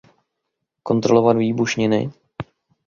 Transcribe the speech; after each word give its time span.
Kontrolovat 0.83 1.37
výbušniny? 1.37 2.09